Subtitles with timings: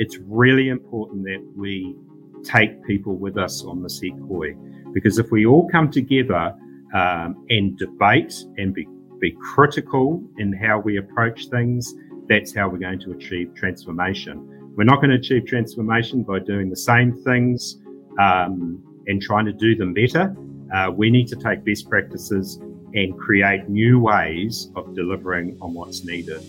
[0.00, 1.94] it's really important that we
[2.42, 4.56] take people with us on this hikoi
[4.94, 6.54] because if we all come together
[6.94, 11.94] um, and debate and be, be critical in how we approach things,
[12.30, 14.72] that's how we're going to achieve transformation.
[14.74, 17.76] We're not going to achieve transformation by doing the same things
[18.18, 20.34] um, and trying to do them better.
[20.74, 22.56] Uh, we need to take best practices
[22.94, 26.42] and create new ways of delivering on what's needed.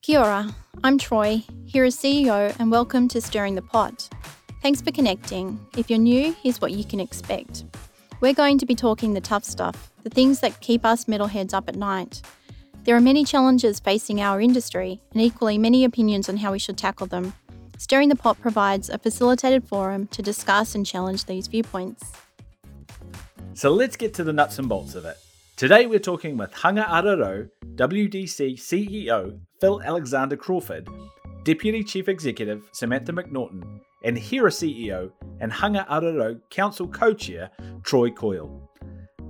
[0.00, 4.08] Kia ora, I'm Troy, HERA CEO, and welcome to Stirring the Pot.
[4.62, 5.60] Thanks for connecting.
[5.76, 7.64] If you're new, here's what you can expect.
[8.20, 11.68] We're going to be talking the tough stuff, the things that keep us metalheads up
[11.68, 12.22] at night.
[12.82, 16.78] There are many challenges facing our industry, and equally many opinions on how we should
[16.78, 17.32] tackle them.
[17.78, 22.12] Stirring the Pot provides a facilitated forum to discuss and challenge these viewpoints.
[23.54, 25.18] So let's get to the nuts and bolts of it.
[25.54, 30.88] Today we're talking with Hanga-Aro-Rau, WDC CEO Phil Alexander Crawford,
[31.44, 37.48] Deputy Chief Executive Samantha McNaughton, and HERA CEO and Hanga-Aro-Rau Council Co-Chair
[37.84, 38.68] Troy Coyle.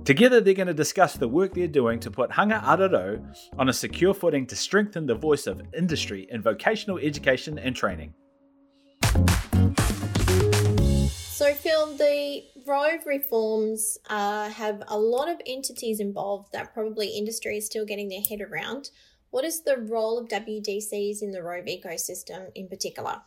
[0.05, 3.19] Together, they're going to discuss the work they're doing to put Hanga-Aro-Rau
[3.59, 8.15] on a secure footing to strengthen the voice of industry in vocational education and training.
[11.43, 17.57] So, Phil, the Rove reforms uh, have a lot of entities involved that probably industry
[17.57, 18.89] is still getting their head around.
[19.33, 23.19] What is the role of WDCs in the Rove ecosystem in particular?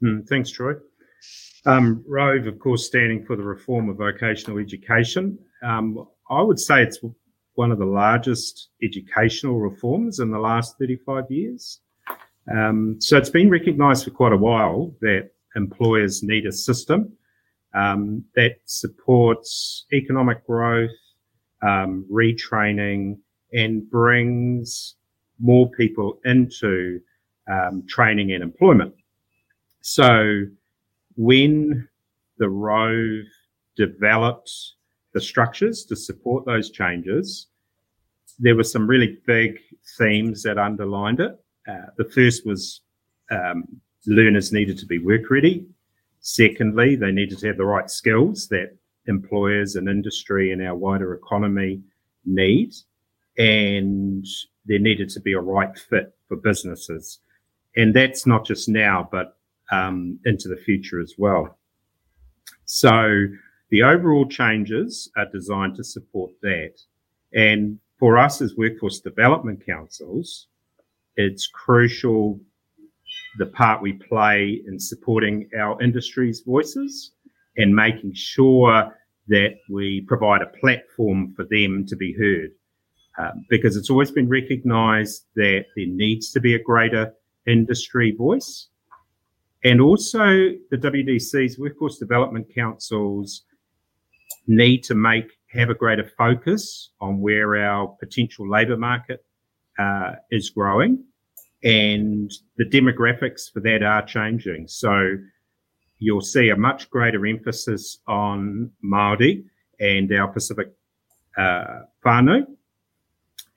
[0.00, 0.74] Mm, thanks, Troy.
[1.66, 5.36] Um, Rove, of course, standing for the reform of vocational education.
[5.64, 7.00] Um, I would say it's
[7.54, 11.80] one of the largest educational reforms in the last 35 years.
[12.56, 17.12] Um, so it's been recognised for quite a while that employers need a system
[17.74, 20.90] um, that supports economic growth,
[21.60, 23.16] um, retraining,
[23.52, 24.96] and brings
[25.40, 27.00] more people into
[27.50, 28.94] um, training and employment.
[29.80, 30.44] So
[31.16, 31.88] when
[32.38, 33.24] the Rove
[33.76, 34.50] developed
[35.12, 37.48] the structures to support those changes,
[38.38, 39.58] there were some really big
[39.98, 41.38] themes that underlined it.
[41.68, 42.80] Uh, the first was
[43.30, 43.64] um,
[44.06, 45.66] learners needed to be work ready.
[46.20, 48.76] Secondly, they needed to have the right skills that
[49.06, 51.80] employers and industry and our wider economy
[52.24, 52.72] need.
[53.38, 54.26] And
[54.66, 57.20] there needed to be a right fit for businesses.
[57.76, 59.36] And that's not just now, but
[59.70, 61.58] um, into the future as well.
[62.64, 63.26] So
[63.70, 66.74] the overall changes are designed to support that.
[67.32, 70.48] And for us as workforce development councils,
[71.16, 72.40] it's crucial
[73.38, 77.12] the part we play in supporting our industry's voices
[77.56, 78.94] and making sure
[79.28, 82.50] that we provide a platform for them to be heard.
[83.18, 87.12] Um, because it's always been recognized that there needs to be a greater
[87.46, 88.68] industry voice.
[89.64, 90.24] And also
[90.70, 93.44] the WDC's workforce development councils
[94.46, 99.24] need to make, have a greater focus on where our potential labour market
[99.78, 101.04] uh, is growing
[101.62, 104.66] and the demographics for that are changing.
[104.68, 105.16] So
[105.98, 109.44] you'll see a much greater emphasis on Māori
[109.78, 110.72] and our Pacific
[111.36, 112.46] uh, whānau.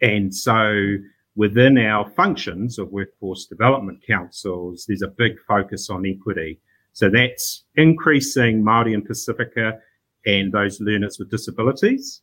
[0.06, 0.98] And so
[1.36, 6.60] within our functions of workforce development councils, there's a big focus on equity.
[6.94, 9.80] So that's increasing Māori and Pacifica
[10.28, 12.22] and those learners with disabilities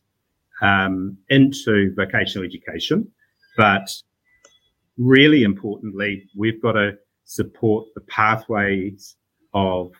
[0.61, 3.11] um, into vocational education.
[3.57, 3.93] But
[4.97, 6.93] really importantly, we've got to
[7.25, 9.17] support the pathways
[9.53, 9.91] of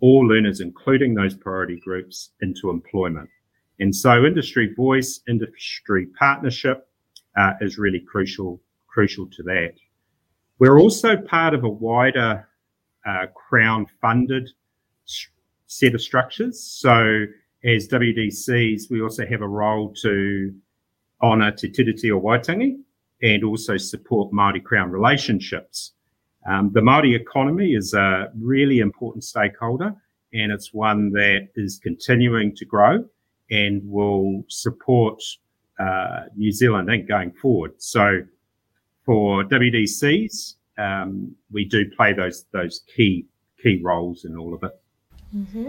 [0.00, 3.28] all learners, including those priority groups, into employment.
[3.80, 6.86] And so industry voice, industry partnership
[7.36, 9.74] uh, is really crucial, crucial to that.
[10.58, 12.48] We're also part of a wider
[13.06, 14.48] uh, Crown funded
[15.66, 16.62] set of structures.
[16.62, 17.24] So
[17.64, 20.54] as WDCs, we also have a role to
[21.22, 22.78] honour Te Tiriti o Waitangi,
[23.22, 25.92] and also support Māori Crown relationships.
[26.48, 29.94] Um, the Māori economy is a really important stakeholder
[30.32, 33.04] and it's one that is continuing to grow
[33.50, 35.22] and will support
[35.82, 37.08] uh, New Zealand Inc.
[37.08, 37.72] going forward.
[37.78, 38.22] So
[39.04, 43.26] for WDCs, um, we do play those those key
[43.62, 44.72] key roles in all of it.
[45.34, 45.68] Mm-hmm.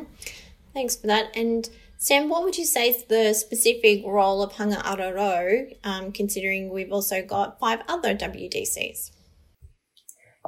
[0.74, 1.36] Thanks for that.
[1.36, 6.92] And Sam, what would you say is the specific role of Hanga-Aro-Rau, um, considering we've
[6.92, 9.12] also got five other WDCs?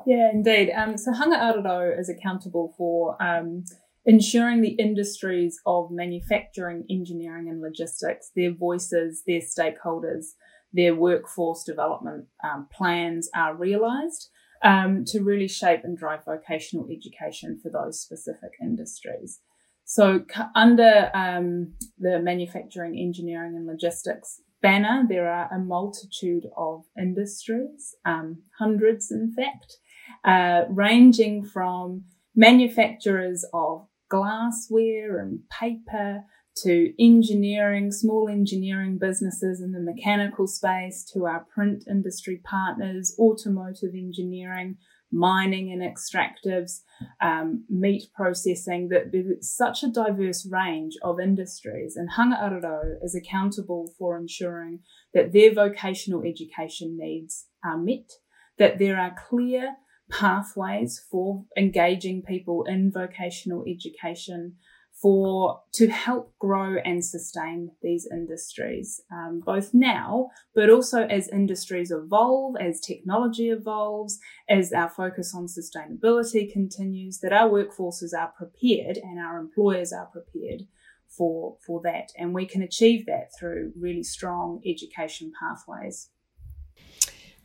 [0.06, 0.72] Yeah, indeed.
[0.72, 3.64] Um, so Hanga-Aro-Rau is accountable for um,
[4.06, 10.26] ensuring the industries of manufacturing, engineering, and logistics, their voices, their stakeholders,
[10.74, 14.30] their workforce development um, plans are realised.
[14.64, 19.40] um, to really shape and drive vocational education for those specific industries.
[19.86, 20.26] So,
[20.56, 28.42] under um, the manufacturing, engineering, and logistics banner, there are a multitude of industries, um,
[28.58, 29.78] hundreds in fact,
[30.24, 32.06] uh, ranging from
[32.36, 33.86] manufacturers of
[34.16, 36.24] glassware and paper
[36.64, 43.94] to engineering, small engineering businesses in the mechanical space, to our print industry partners, automotive
[43.94, 44.78] engineering,
[45.12, 46.82] mining and extractives,
[47.22, 51.96] um, meat processing, that there's such a diverse range of industries.
[51.96, 54.80] And Hanga-Aro-Rau is accountable for ensuring
[55.14, 58.10] that their vocational education needs are met,
[58.58, 59.76] that there are clear
[60.10, 64.56] pathways for engaging people in vocational education
[65.02, 71.92] for to help grow and sustain these industries, um, both now, but also as industries
[71.92, 78.98] evolve, as technology evolves, as our focus on sustainability continues, that our workforces are prepared
[78.98, 80.62] and our employers are prepared
[81.10, 82.12] for, for that.
[82.18, 86.10] And we can achieve that through really strong education pathways.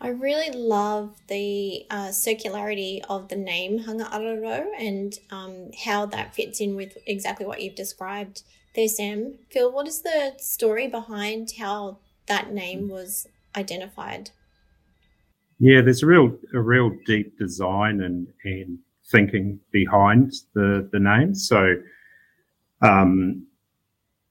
[0.02, 6.58] I really love the uh, circularity of the name Hanga-Aro-Rau and um, how that fits
[6.60, 8.42] in with exactly what you've described
[8.74, 9.34] there, Sam.
[9.50, 11.98] Phil, what is the story behind how
[12.28, 14.30] that name was identified?
[15.58, 18.78] Yeah, there's a real a real deep design and, and
[19.10, 21.34] thinking behind the the name.
[21.34, 21.74] So
[22.80, 23.46] um,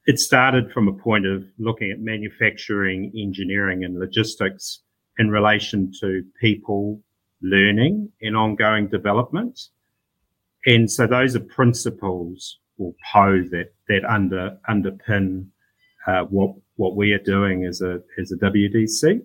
[0.07, 4.79] it started from a point of looking at manufacturing, engineering, and logistics
[5.19, 6.99] in relation to people
[7.41, 9.67] learning and ongoing development.
[10.65, 15.45] And so those are principles or pou that, that under, underpin
[16.07, 19.21] uh, what, what we are doing as a, as a WDC.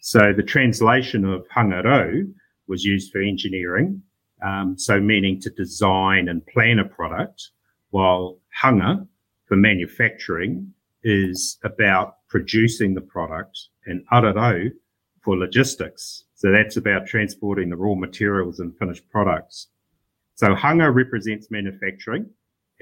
[0.00, 2.30] So the translation of hangaro
[2.66, 4.02] was used for engineering.
[4.42, 7.50] Um, so meaning to design and plan a product,
[7.90, 9.06] while hanga
[9.46, 10.72] for manufacturing
[11.02, 14.70] is about producing the product and araro
[15.30, 16.24] for logistics.
[16.34, 19.68] So that's about transporting the raw materials and finished products.
[20.34, 22.28] So hanga represents manufacturing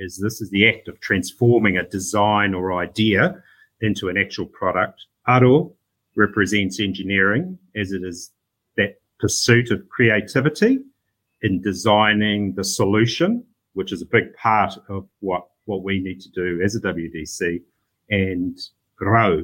[0.02, 3.34] as this is the act of transforming a design or idea
[3.82, 5.04] into an actual product.
[5.28, 5.74] Aro
[6.16, 8.30] represents engineering as it is
[8.78, 10.78] that pursuit of creativity
[11.42, 16.30] in designing the solution, which is a big part of what, what we need to
[16.30, 17.60] do as a WDC
[18.08, 18.58] and
[19.02, 19.42] rau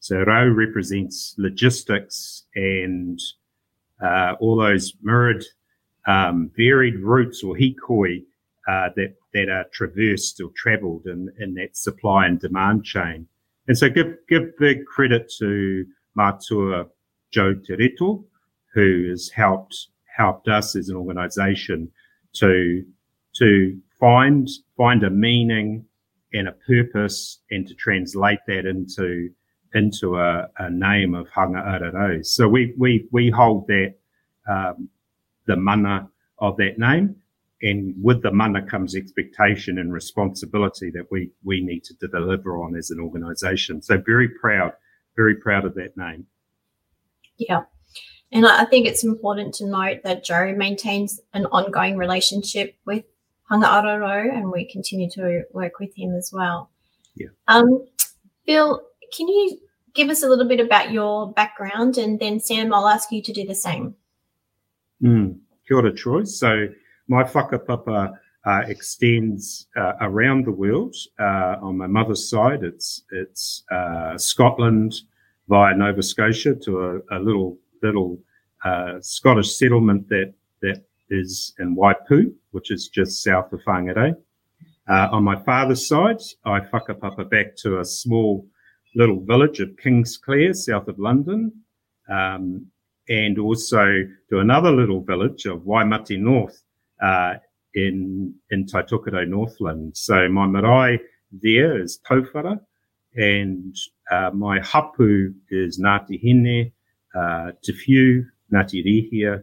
[0.00, 3.20] so Rau represents logistics and
[4.02, 5.44] uh, all those mirrored
[6.06, 8.22] um, varied routes or hikoi
[8.68, 13.26] uh, that that are traversed or travelled in, in that supply and demand chain.
[13.68, 15.84] And so give give big credit to
[16.14, 16.86] Matua
[17.32, 18.24] Joe Tereto,
[18.74, 21.90] who has helped helped us as an organisation
[22.34, 22.84] to
[23.36, 25.84] to find find a meaning
[26.32, 29.30] and a purpose and to translate that into
[29.76, 32.22] into a, a name of Hanga-Aro-Rau.
[32.22, 33.94] So we, we, we hold that,
[34.48, 34.88] um,
[35.46, 36.08] the mana
[36.38, 37.16] of that name.
[37.62, 42.76] And with the mana comes expectation and responsibility that we, we need to deliver on
[42.76, 43.80] as an organization.
[43.80, 44.72] So very proud,
[45.14, 46.26] very proud of that name.
[47.38, 47.62] Yeah.
[48.32, 53.04] And I think it's important to note that Joe maintains an ongoing relationship with
[53.48, 56.70] Hanga-Aro-Rau and we continue to work with him as well.
[57.14, 57.28] Yeah.
[57.48, 57.86] Um,
[58.44, 58.82] Phil,
[59.16, 59.58] can you
[59.96, 63.32] give us a little bit about your background and then Sam, I'll ask you to
[63.32, 63.94] do the same.
[65.02, 66.24] Mm, kia ora, Troy.
[66.24, 66.68] So
[67.08, 70.94] my whakapapa uh, extends uh, around the world.
[71.18, 74.94] Uh, on my mother's side, it's it's uh, Scotland
[75.48, 78.18] via Nova Scotia to a, a little little
[78.64, 84.14] uh, Scottish settlement that that is in Waipu, which is just south of Whangarei.
[84.88, 88.46] Uh, on my father's side, I whakapapa back to a small
[88.96, 91.52] little village of Kingsclere, south of London,
[92.10, 92.66] um,
[93.08, 93.84] and also
[94.30, 96.62] to another little village of Waimate North
[97.00, 97.34] uh,
[97.74, 99.96] in in Taitokerau, Northland.
[99.96, 100.98] So my marae
[101.30, 102.58] there is Tauwhara,
[103.14, 103.76] and
[104.10, 106.72] uh, my hapu is Ngāti Hine,
[107.14, 109.42] uh, Te Whiu, Ngāti Rēhia,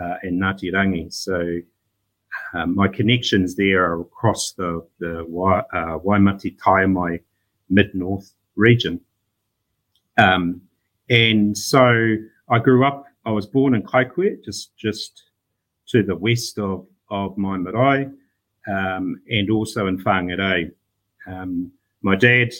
[0.00, 1.12] uh, and Ngāti Rangi.
[1.12, 1.60] So
[2.54, 7.20] uh, my connections there are across the, the uh, Waimate Taiamai
[7.70, 9.00] mid-north region.
[10.18, 10.60] Um,
[11.08, 12.16] and so
[12.50, 15.22] I grew up, I was born in Kaikohe, just, just
[15.88, 18.08] to the west of, of my marae,
[18.66, 20.70] um, and also in Whangarei.
[21.26, 21.72] Um,
[22.02, 22.52] my dad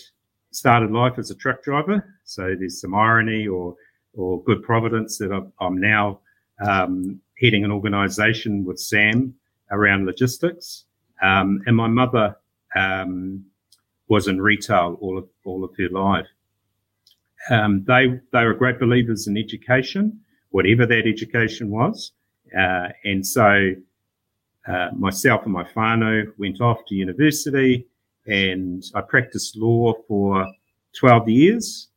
[0.51, 3.75] started life as a truck driver, so there's some irony or,
[4.15, 6.21] or good providence that I'm, now
[6.67, 9.35] um, heading an organisation with Sam
[9.71, 10.85] around logistics.
[11.23, 12.37] Um, and my mother
[12.75, 13.45] um,
[14.09, 16.27] was in retail all of all of her life.
[17.51, 22.13] Um, they they were great believers in education, whatever that education was,
[22.59, 23.75] uh, and so
[24.67, 27.87] uh, myself and my whānau went off to university,
[28.27, 30.47] and I practiced law for
[30.99, 31.89] twelve years,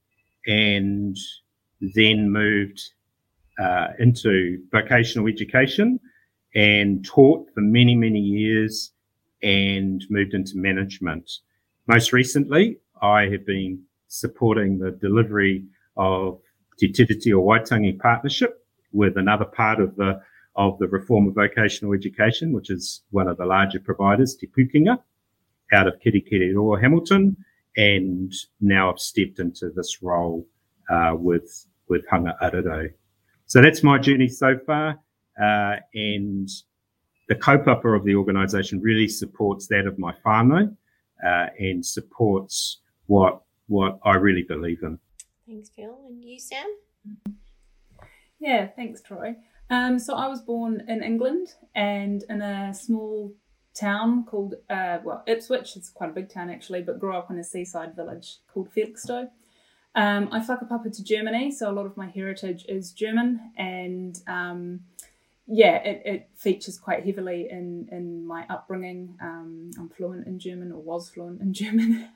[0.47, 1.17] and
[1.95, 2.81] then moved
[3.59, 5.99] uh, into vocational education
[6.53, 8.91] and taught for many many years,
[9.41, 11.39] and moved into management.
[11.93, 15.65] Most recently, I have been supporting the delivery
[15.97, 16.39] of
[16.77, 20.21] Te Tiriti o Waitangi partnership with another part of the
[20.55, 24.99] of the reform of vocational education, which is one of the larger providers, Te Pukenga,
[25.73, 27.35] out of Kirikiriroa Hamilton,
[27.75, 28.31] and
[28.61, 30.47] now I've stepped into this role
[30.89, 32.87] uh, with with Hanga-Aro-Rau.
[33.47, 34.97] So that's my journey so far,
[35.37, 36.47] uh, and
[37.27, 40.73] the kaupapa of the organisation really supports that of my whānau
[41.25, 44.99] uh, and supports what what I really believe in.
[45.47, 45.97] Thanks, Phil.
[46.07, 46.65] And you, Sam?
[48.39, 49.35] Yeah, thanks, Troy.
[49.69, 53.33] Um, so I was born in England and in a small
[53.73, 55.77] town called, uh, well, Ipswich.
[55.77, 59.29] It's quite a big town actually, but grew up in a seaside village called Felixstowe.
[59.95, 64.81] Um, I whakapapa to Germany, so a lot of my heritage is German, and um,
[65.51, 69.17] yeah, it, it, features quite heavily in, in my upbringing.
[69.21, 72.07] Um, I'm fluent in German, or was fluent in German.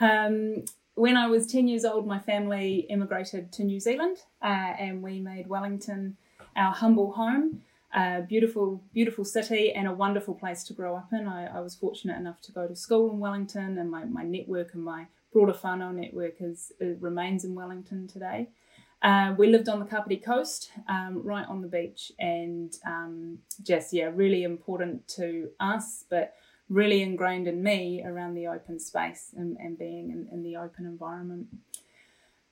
[0.00, 4.46] Um, when I was 10 years old, my family immigrated to New Zealand uh,
[4.78, 6.16] and we made Wellington
[6.56, 7.62] our humble home.
[7.94, 11.26] A beautiful, beautiful city and a wonderful place to grow up in.
[11.26, 14.74] I, I, was fortunate enough to go to school in Wellington, and my, my network
[14.74, 18.48] and my broader whānau network is, remains in Wellington today.
[19.02, 23.92] Uh, we lived on the Kapiti coast, um, right on the beach, and um, just,
[23.92, 26.34] yeah, really important to us, but
[26.68, 30.84] really ingrained in me around the open space and, and being in, in, the open
[30.84, 31.46] environment.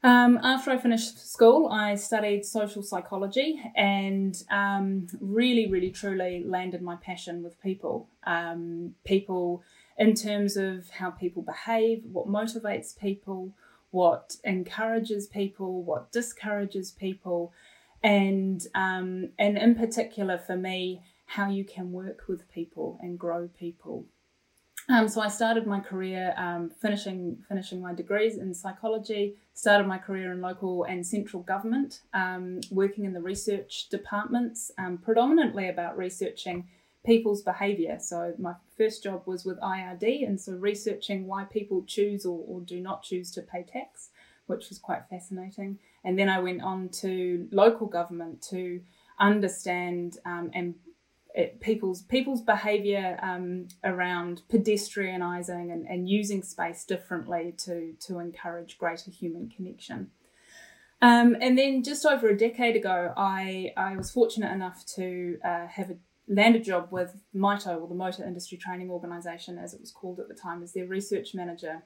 [0.02, 6.80] Um, after I finished school, I studied social psychology and um, really, really, truly landed
[6.80, 8.08] my passion with people.
[8.24, 9.62] Um, people
[9.98, 13.52] in terms of how people behave, what motivates people,
[13.90, 17.52] what encourages people, what discourages people,
[18.02, 23.48] and um, and in particular for me, how you can work with people and grow
[23.58, 24.06] people.
[24.88, 29.36] Um, so I started my career um, finishing finishing my degrees in psychology.
[29.54, 34.98] Started my career in local and central government, um, working in the research departments, um,
[34.98, 36.68] predominantly about researching
[37.06, 37.98] people's behaviour.
[38.00, 42.60] So my first job was with IRD, and so researching why people choose or, or
[42.60, 44.10] do not choose to pay tax,
[44.46, 45.78] which was quite fascinating.
[46.04, 48.80] And then I went on to local government to
[49.18, 50.74] understand um, and
[51.34, 58.78] it, people's people's behaviour um, around pedestrianising and, and using space differently to to encourage
[58.78, 60.10] greater human connection.
[61.02, 65.66] Um, and then just over a decade ago, I I was fortunate enough to uh,
[65.66, 65.96] have a
[66.28, 70.20] land a job with MITO, or the Motor Industry Training Organisation, as it was called
[70.20, 71.82] at the time, as their research manager.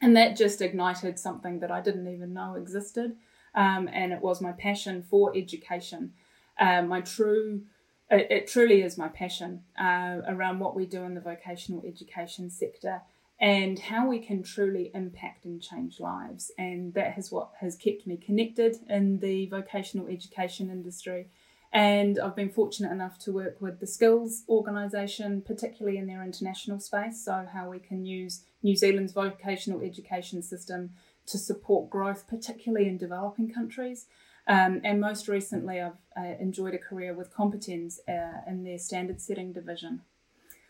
[0.00, 3.16] And that just ignited something that I didn't even know existed.
[3.54, 6.12] Um, and it was my passion for education,
[6.60, 7.62] uh, my true
[8.10, 12.50] it, it truly is my passion uh, around what we do in the vocational education
[12.50, 13.02] sector
[13.40, 16.50] and how we can truly impact and change lives.
[16.58, 21.28] And that is what has kept me connected in the vocational education industry.
[21.72, 26.80] And I've been fortunate enough to work with the Skills organisation, particularly in their international
[26.80, 27.22] space.
[27.22, 30.90] So, how we can use New Zealand's vocational education system
[31.26, 34.06] to support growth, particularly in developing countries.
[34.46, 39.20] Um, and most recently, I've uh, enjoyed a career with Competenz uh, in their standard
[39.20, 40.00] setting division.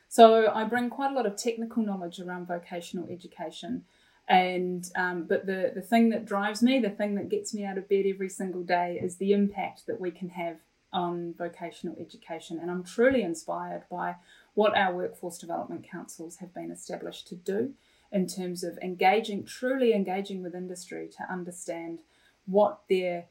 [0.08, 3.84] So I bring quite a lot of technical knowledge around vocational education.
[4.26, 7.78] And um, but the, the thing that drives me, the thing that gets me out
[7.78, 10.58] of bed every single day is the impact that we can have
[10.92, 12.58] on vocational education.
[12.60, 14.16] And I'm truly inspired by
[14.54, 17.74] what our workforce development councils have been established to do
[18.10, 22.00] in terms of engaging, truly engaging with industry to understand
[22.46, 23.26] what their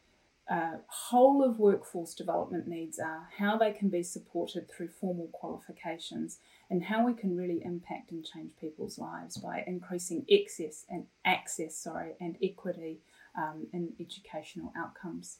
[0.50, 6.40] uh, whole of workforce development needs are, how they can be supported through formal qualifications,
[6.70, 11.76] and how we can really impact and change people's lives by increasing access and access,
[11.76, 13.00] sorry, and equity
[13.38, 15.40] um, in educational outcomes.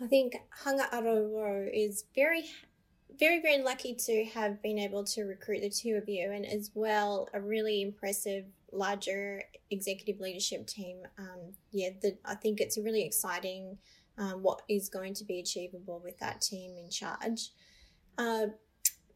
[0.00, 2.44] I think Hanga-Aro-Rau is very,
[3.18, 6.70] very, very lucky to have been able to recruit the two of you, and as
[6.74, 10.98] well a really impressive larger executive leadership team.
[11.18, 13.78] Um, yeah, the, I think it's really exciting
[14.18, 17.50] um, what is going to be achievable with that team in charge.
[18.16, 18.46] Uh,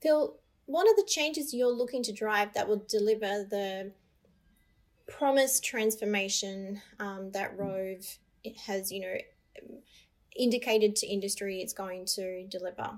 [0.01, 0.37] Phil,
[0.67, 3.93] what are the changes you're looking to drive that will deliver the
[5.09, 8.19] promised transformation um, that Rove
[8.67, 9.17] has, you know,
[10.37, 12.91] indicated to industry it's going to deliver?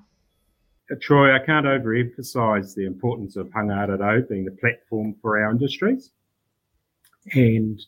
[0.90, 6.12] Uh, Troy, I can't overemphasize the importance of Hanga-Aro-Rau being the platform for our industries.
[7.32, 7.80] And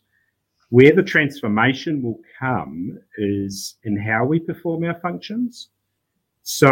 [0.70, 5.68] where the transformation will come is in how we perform our functions.
[6.42, 6.70] So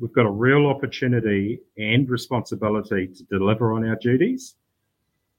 [0.00, 4.56] we've got a real opportunity and responsibility to deliver on our duties.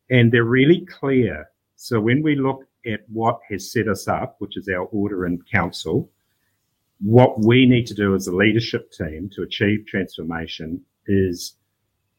[0.09, 1.49] And they're really clear.
[1.75, 5.41] So when we look at what has set us up, which is our Order in
[5.51, 6.09] Council,
[6.99, 11.55] what we need to do as a leadership team to achieve transformation is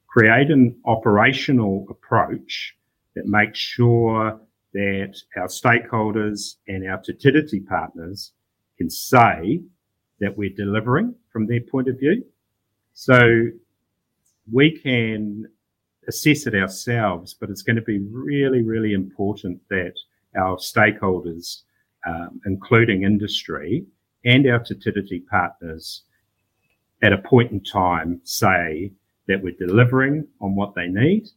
[0.06, 2.76] create an operational approach
[3.14, 4.40] that makes sure
[4.73, 8.32] that our stakeholders and our Te partners
[8.76, 9.61] can say
[10.20, 12.25] that we're delivering from their point of view.
[12.94, 13.49] So
[14.52, 15.47] we can
[16.06, 19.94] assess it ourselves, but it's going to be really, really important that
[20.37, 21.62] our stakeholders,
[22.06, 23.85] um, including industry
[24.25, 26.03] and our Te partners,
[27.03, 28.93] at a point in time say
[29.29, 31.29] that we're delivering on what they need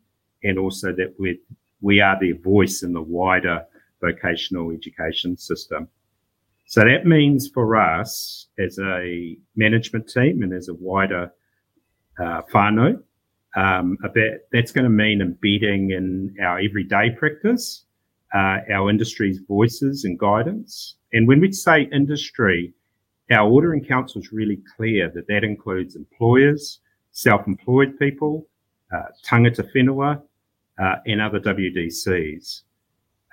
[0.43, 1.35] and also that we're,
[1.81, 3.65] we are their voice in the wider
[4.01, 5.87] vocational education system.
[6.65, 11.31] So that means for us as a management team and as a wider
[12.19, 13.01] uh, whānau,
[13.55, 17.83] um, about, that's going to mean embedding in our everyday practice,
[18.33, 20.95] uh, our industry's voices and guidance.
[21.13, 22.73] And when we say industry,
[23.31, 26.79] our Order in Council is really clear that that includes employers,
[27.11, 28.47] self-employed people,
[28.93, 30.21] uh, tangata whenua,
[30.81, 32.61] uh, and other WDCs.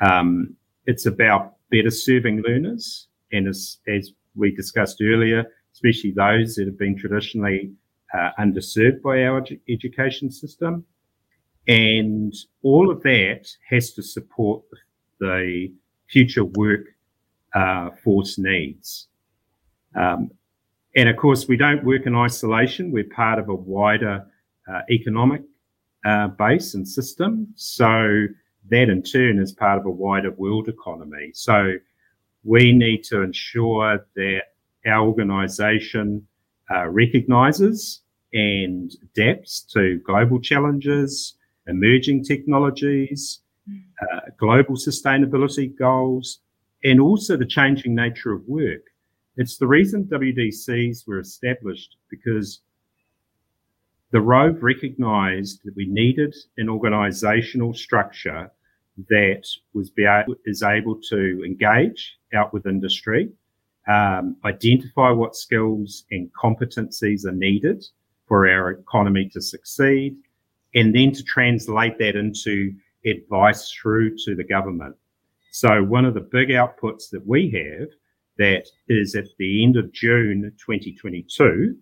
[0.01, 0.55] Um,
[0.87, 6.79] it's about better serving learners, and as, as we discussed earlier, especially those that have
[6.79, 7.73] been traditionally
[8.15, 10.85] uh, underserved by our ed- education system.
[11.67, 14.63] And all of that has to support
[15.21, 15.73] the
[16.09, 16.87] future work
[17.55, 19.09] uh, force needs.
[19.95, 20.31] Um,
[20.97, 22.91] and of course, we don't work in isolation.
[22.91, 24.27] We're part of a wider
[24.71, 25.43] uh, economic
[26.05, 27.49] uh, base and system.
[27.55, 28.27] So
[28.71, 31.31] that in turn is part of a wider world economy.
[31.35, 31.75] So
[32.45, 34.43] we need to ensure that
[34.87, 36.27] our organisation
[36.71, 41.35] uh, recognises and adapts to global challenges,
[41.67, 43.41] emerging technologies,
[44.03, 46.41] uh, global sustainability goals,
[46.85, 48.83] and also the changing nature of work.
[49.37, 52.61] It's the reason WDCs were established because
[54.11, 58.51] the Rove recognised that we needed an organisational structure
[59.09, 63.31] that was be able, is able to engage out with industry,
[63.87, 67.85] um, identify what skills and competencies are needed
[68.27, 70.17] for our economy to succeed,
[70.75, 72.75] and then to translate that into
[73.07, 74.97] advice through to the government.
[75.51, 77.89] So one of the big outputs that we have
[78.39, 81.75] that is at the end of June 2022,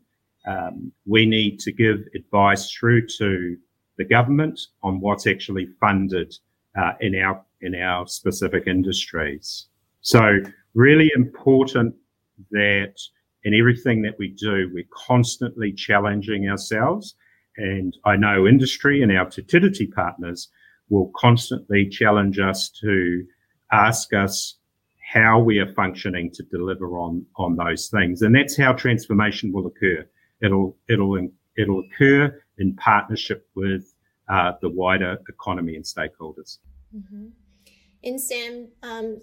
[0.47, 3.57] um, we need to give advice through to
[3.99, 6.35] the government on what's actually funded
[6.79, 9.67] uh, in our in our specific industries.
[10.03, 10.39] So
[10.75, 11.95] really important
[12.51, 12.95] that
[13.45, 17.15] in everything that we do, we're constantly challenging ourselves.
[17.57, 20.49] And I know industry and our Te partners
[20.91, 23.25] will constantly challenge us to
[23.73, 24.59] ask us
[25.13, 29.67] how we are functioning to deliver on on those things, and that's how transformation will
[29.67, 30.05] occur.
[30.43, 33.95] It'll it'll it'll occur in partnership with
[34.29, 36.59] uh, the wider economy and stakeholders.
[36.95, 37.27] Mm-hmm.
[38.05, 39.21] And Sam, um,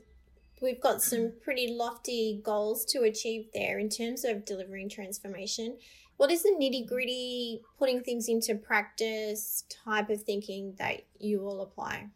[0.62, 5.78] we've got some pretty lofty goals to achieve there in terms of delivering transformation.
[6.18, 11.62] What is the nitty gritty, putting things into practice type of thinking that you will
[11.62, 12.08] apply?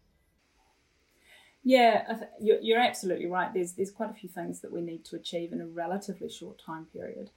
[1.67, 3.53] Yeah, you're absolutely right.
[3.53, 6.61] There's there's quite a few things that we need to achieve in a relatively short
[6.65, 7.29] time period.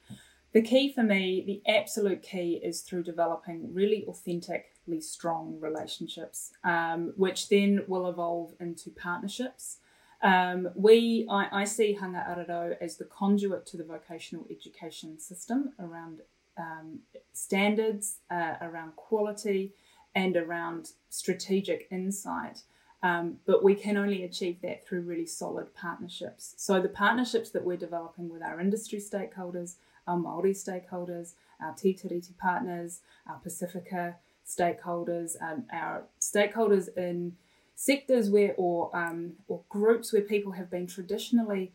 [0.52, 7.12] The key for me, the absolute key, is through developing really authentically strong relationships, um,
[7.16, 9.78] which then will evolve into partnerships.
[10.22, 16.20] Um, we, I, I, see Hanga-Aro-Rau as the conduit to the vocational education system around
[16.56, 17.00] um,
[17.32, 19.72] standards, uh, around quality,
[20.14, 22.62] and around strategic insight.
[23.02, 26.54] Um, but we can only achieve that through really solid partnerships.
[26.58, 31.32] So the partnerships that we're developing with our industry stakeholders, our Māori stakeholders,
[31.62, 37.36] our Te Tiriti partners, our Pacifica stakeholders, um, our stakeholders in
[37.74, 41.72] sectors where or um, or groups where people have been traditionally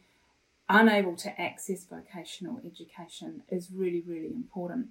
[0.70, 4.88] unable to access vocational education is really, really important.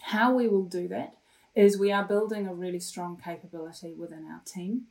[0.00, 1.16] How we will do that
[1.54, 4.82] is we are building a really strong capability within our team.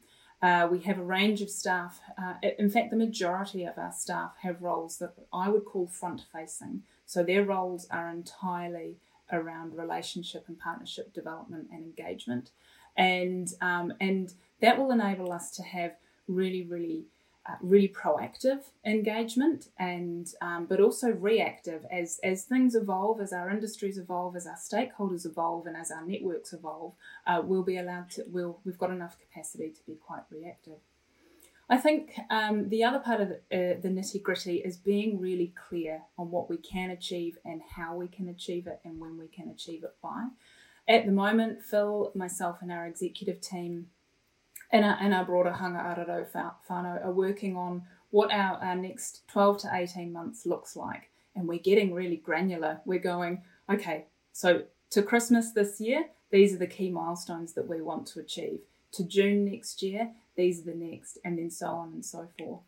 [0.42, 2.00] Uh, we have a range of staff.
[2.18, 6.26] Uh, in fact, the majority of our staff have roles that I would call front
[6.34, 6.82] facing.
[7.06, 8.98] So their roles are entirely
[9.32, 12.52] around relationship and partnership development and engagement.
[12.98, 15.94] And, um, and that will enable us to have
[16.28, 17.06] really, really
[17.50, 23.50] uh, really proactive engagement and um, but also reactive as as things evolve as our
[23.50, 26.94] industries evolve as our stakeholders evolve and as our networks evolve
[27.26, 30.78] uh, we'll be allowed to we'll we've got enough capacity to be quite reactive
[31.72, 35.54] I think um, the other part of the, uh, the nitty gritty is being really
[35.70, 39.28] clear on what we can achieve and how we can achieve it and when we
[39.28, 40.28] can achieve it by.
[40.90, 43.88] At the moment, Phil, myself, and our executive team
[44.72, 46.26] and our, and our broader Hanga-Aro-Rau
[46.70, 51.10] whānau are working on what our, our next 12 to 18 months looks like.
[51.36, 52.82] And we're getting really granular.
[52.86, 57.82] We're going, okay, so to Christmas this year, these are the key milestones that we
[57.82, 58.60] want to achieve.
[58.94, 62.62] To June next year, these are the next, and then so on and so forth.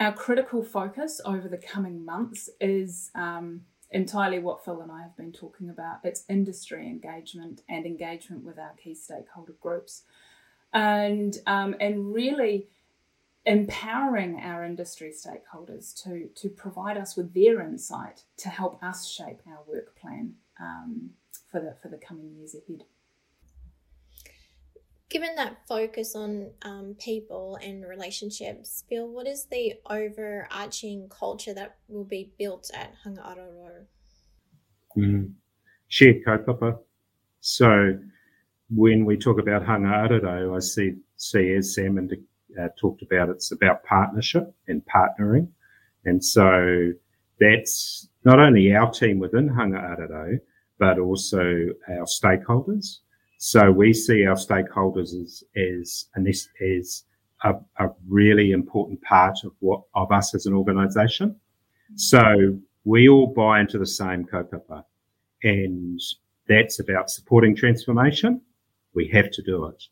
[0.00, 5.16] Our critical focus over the coming months is um, entirely what Phil and I have
[5.16, 6.00] been talking about.
[6.02, 10.02] It's industry engagement and engagement with our key stakeholder groups
[10.74, 12.66] and um, and really
[13.46, 19.40] empowering our industry stakeholders to to provide us with their insight to help us shape
[19.46, 21.10] our work plan um,
[21.50, 22.82] for the for the coming years ahead.
[25.10, 31.76] Given that focus on um, people and relationships, Phil, what is the overarching culture that
[31.86, 33.84] will be built at Hanga-Aro-Rau?
[34.96, 35.34] Mm.
[35.86, 36.78] Shared kaupapa.
[37.40, 37.96] So
[38.74, 41.98] when we talk about Hanga-Aro-Rau, I see, see as Sam
[42.60, 45.48] uh, talked about, it's about partnership and partnering.
[46.04, 46.92] And so
[47.40, 50.38] that's not only our team within Hanga-Aro-Rau,
[50.78, 52.98] but also our stakeholders.
[53.38, 57.04] So we see our stakeholders as, as, as
[57.44, 61.36] a, a really important part of what, of us as an organization.
[61.96, 64.84] So we all buy into the same kaupapa
[65.42, 66.00] and
[66.48, 68.40] that's about supporting transformation
[68.94, 69.82] we have to do it.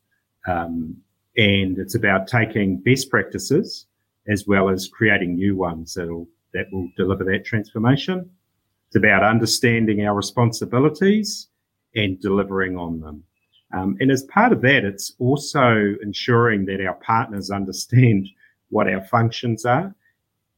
[0.46, 0.96] Um,
[1.36, 3.86] and it's about taking best practices
[4.28, 8.30] as well as creating new ones that'll, that will deliver that transformation.
[8.88, 11.48] It's about understanding our responsibilities
[11.94, 13.24] and delivering on them.
[13.72, 18.28] Um, and as part of that, it's also ensuring that our partners understand
[18.68, 19.94] what our functions are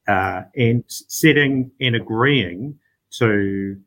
[0.09, 2.79] uh, and setting and agreeing
[3.19, 3.81] to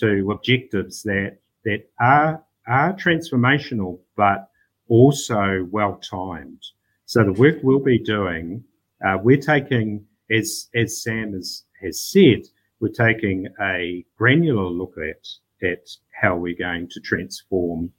[0.00, 4.48] to objectives that that are are transformational, but
[4.88, 6.62] also well timed.
[7.06, 8.64] So the work we'll be doing,
[9.06, 12.42] uh, we're taking, as as Sam has has said,
[12.80, 15.26] we're taking a granular look at
[15.66, 15.88] at
[16.20, 17.92] how we're going to transform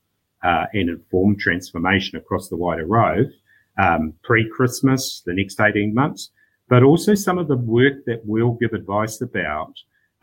[0.44, 3.28] uh, and inform transformation across the wider Rove
[3.82, 6.32] um, pre-Christmas, the next 18 months,
[6.70, 9.74] but also some of the work that we'll give advice about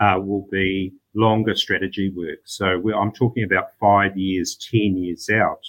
[0.01, 2.39] uh, will be longer strategy work.
[2.45, 5.65] So I'm talking about five years, 10 years out.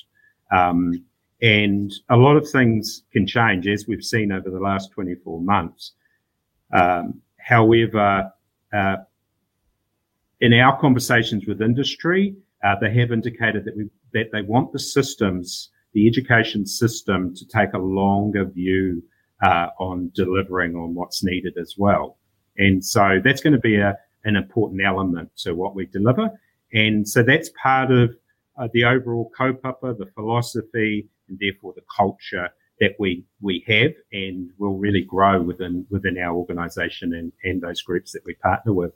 [0.52, 1.04] Um,
[1.42, 5.94] and a lot of things can change as we've seen over the last 24 months.
[6.72, 8.32] Um, however,
[8.72, 8.98] uh,
[10.40, 14.80] in our conversations with industry, uh, they have indicated that we, that they want the
[14.80, 19.04] systems, the education system to take a longer view
[19.44, 22.18] uh, on delivering on what's needed as well.
[22.58, 26.30] And so that's going to be a, an important element to what we deliver.
[26.74, 28.16] And so that's part of
[28.58, 34.50] uh, the overall kaupapa, the philosophy, and therefore the culture that we we have and
[34.58, 38.92] will really grow within within our organisation and, and those groups that we partner with.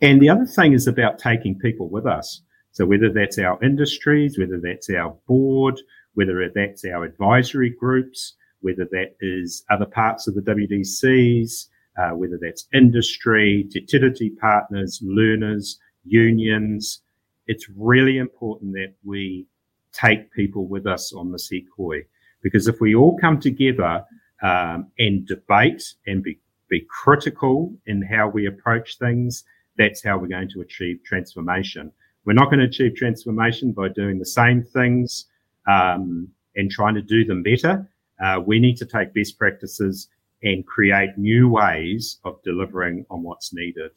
[0.00, 2.42] And the other thing is about taking people with us.
[2.72, 5.80] So whether that's our industries, whether that's our board,
[6.14, 11.66] whether that's our advisory groups, whether that is other parts of the WDCs,
[11.98, 17.00] uh, whether that's industry, utility partners, learners, unions.
[17.46, 19.46] It's really important that we
[19.92, 22.04] take people with us on the hikoi
[22.42, 24.04] because if we all come together
[24.42, 29.44] um, and debate and be, be critical in how we approach things,
[29.78, 31.90] that's how we're going to achieve transformation.
[32.24, 35.26] We're not going to achieve transformation by doing the same things
[35.66, 37.88] um, and trying to do them better.
[38.22, 40.08] Uh, we need to take best practices
[40.42, 43.90] and create new ways of delivering on what's needed.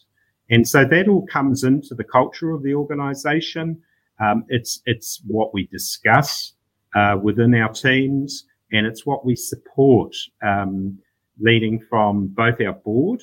[0.50, 3.82] And so that all comes into the culture of the organization.
[4.20, 6.54] Um, it's, it's what we discuss
[6.96, 10.98] uh, within our teams and it's what we support, um,
[11.40, 13.22] leading from both our board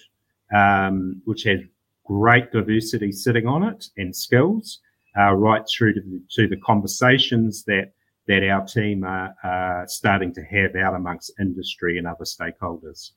[0.55, 1.61] um, which has
[2.05, 4.81] great diversity sitting on it and skills,
[5.18, 7.92] uh, right through to the, to the conversations that
[8.29, 13.12] that our team are, are, starting to have out amongst industry and other stakeholders.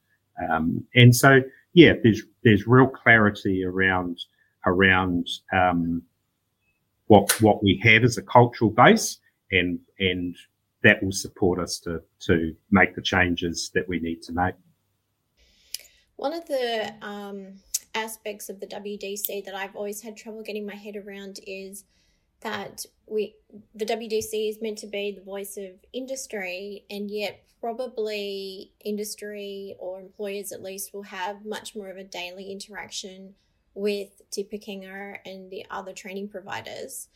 [0.50, 1.41] Um, and so,
[1.74, 4.19] yeah, there's there's real clarity around
[4.65, 6.04] around um,
[7.08, 9.17] what what we have as a cultural base,
[9.52, 10.36] and and
[10.84, 14.56] that will support us to to make the changes that we need to make.
[16.15, 17.54] One of the um,
[17.95, 21.86] aspects of the WDC that I've always had trouble getting my head around is
[22.41, 23.36] that we
[23.75, 29.99] the WDC is meant to be the voice of industry, and yet probably industry or
[29.99, 33.36] employers at least will have much more of a daily interaction
[33.73, 37.08] with Te Pūkenga and the other training providers.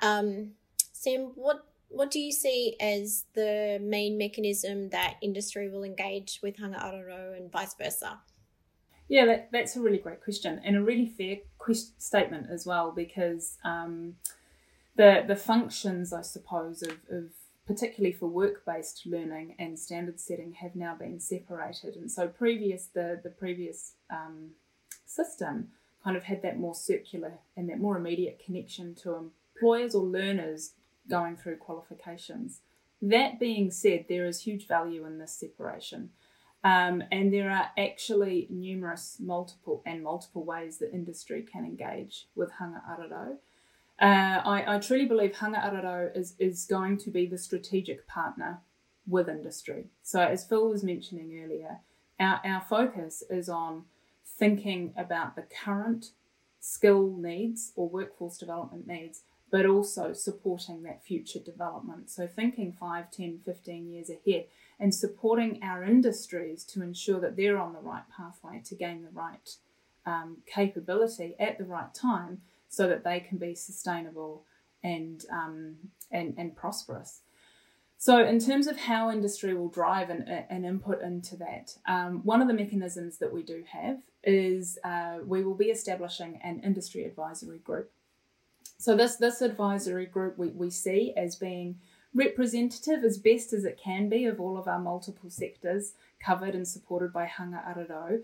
[0.00, 0.52] Um,
[0.92, 6.58] Sam, what what do you see as the main mechanism that industry will engage with
[6.58, 8.20] Hanga-Aro-Rau and vice versa?
[9.08, 12.92] Yeah, that, that's a really great question and a really fair question, statement as well
[12.94, 14.16] because um,
[14.98, 17.30] the the functions, I suppose, of, of
[17.66, 22.86] particularly for work based learning and standard setting have now been separated, and so previous
[22.86, 24.50] the the previous um,
[25.06, 25.68] system
[26.04, 30.72] kind of had that more circular and that more immediate connection to employers or learners
[31.08, 32.60] going through qualifications.
[33.00, 36.10] That being said, there is huge value in this separation.
[36.64, 42.50] Um, and there are actually numerous multiple and multiple ways that industry can engage with
[42.58, 43.36] Hanga-Aro-Rau.
[44.00, 48.60] Uh, I, I, truly believe Hanga-Aro-Rau is, is going to be the strategic partner
[49.08, 49.86] with industry.
[50.02, 51.78] So, as Phil was mentioning earlier,
[52.20, 53.84] our, our focus is on
[54.24, 56.12] thinking about the current
[56.60, 62.08] skill needs or workforce development needs, but also supporting that future development.
[62.08, 64.44] So, thinking 5, 10, 15 years ahead
[64.78, 69.10] and supporting our industries to ensure that they're on the right pathway to gain the
[69.10, 69.56] right
[70.06, 74.44] um, capability at the right time so that they can be sustainable
[74.82, 75.76] and, um,
[76.10, 77.22] and, and prosperous.
[78.00, 82.40] So, in terms of how industry will drive an, an input into that, um, one
[82.40, 87.04] of the mechanisms that we do have is uh, we will be establishing an industry
[87.04, 87.90] advisory group.
[88.78, 91.80] So, this, this advisory group we, we see as being
[92.14, 96.66] representative as best as it can be of all of our multiple sectors covered and
[96.66, 98.18] supported by Hanga-Aro-Rau.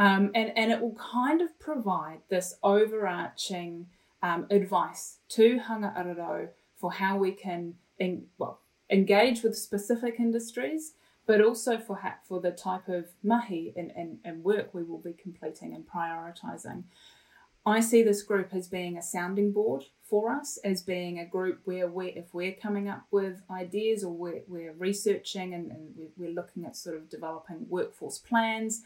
[0.00, 3.88] Um, and, and it will kind of provide this overarching
[4.22, 7.74] um, advice to Hanga-Aro-Rau for how we can
[8.38, 10.94] well, engage with specific industries,
[11.26, 14.98] but also for, ha- for the type of mahi and, and, and work we will
[14.98, 16.84] be completing and prioritising.
[17.66, 21.60] I see this group as being a sounding board for us, as being a group
[21.66, 26.30] where we if we're coming up with ideas or we're, we're researching and, and we're
[26.30, 28.80] looking at sort of developing workforce plans,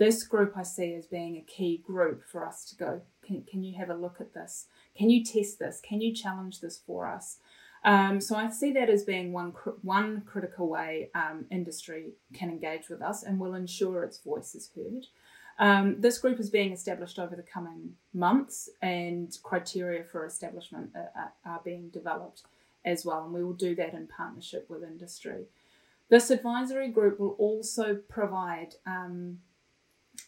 [0.00, 3.62] this group I see as being a key group for us to go, can, can
[3.62, 4.64] you have a look at this?
[4.96, 5.78] Can you test this?
[5.86, 7.36] Can you challenge this for us?
[7.84, 12.88] Um, so I see that as being one one critical way um, industry can engage
[12.88, 15.06] with us and will ensure its voice is heard.
[15.58, 21.32] Um, this group is being established over the coming months, and criteria for establishment are,
[21.44, 22.42] are, being developed
[22.86, 25.44] as well, and we will do that in partnership with industry.
[26.08, 29.38] This advisory group will also provide um,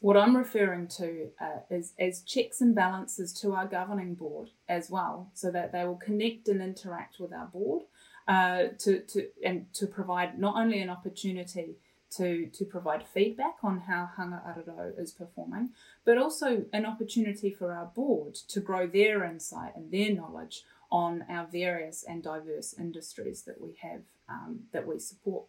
[0.01, 4.91] what I'm referring to uh, is as checks and balances to our governing board as
[4.91, 7.83] well, so that they will connect and interact with our board
[8.29, 11.77] uh, to, to and to provide not only an opportunity
[12.17, 15.71] to, to provide feedback on how Hanga-Aro-Rau is performing,
[16.05, 21.25] but also an opportunity for our board to grow their insight and their knowledge on
[21.29, 25.47] our various and diverse industries that we have um, that we support.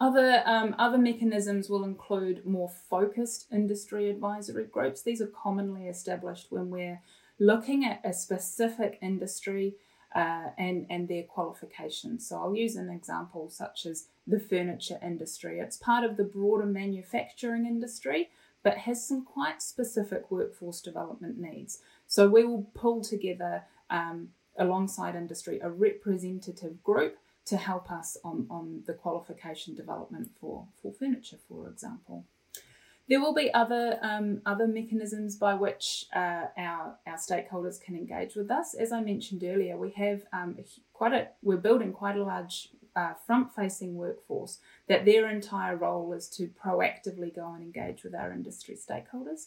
[0.00, 5.02] Other, um, other mechanisms will include more focused industry advisory groups.
[5.02, 7.02] These are commonly established when we're
[7.38, 9.74] looking at a specific industry
[10.14, 12.26] uh, and, and their qualifications.
[12.26, 15.60] So I'll use an example such as the furniture industry.
[15.60, 18.30] It's part of the broader manufacturing industry,
[18.62, 21.82] but has some quite specific workforce development needs.
[22.06, 28.46] So we will pull together um, alongside industry a representative group to help us on,
[28.50, 32.24] on the qualification development for, for furniture, for example.
[33.08, 38.36] There will be other um, other mechanisms by which uh, our our stakeholders can engage
[38.36, 38.72] with us.
[38.74, 40.56] As I mentioned earlier, we have um,
[40.92, 46.12] quite a we're building quite a large uh, front facing workforce that their entire role
[46.12, 49.46] is to proactively go and engage with our industry stakeholders.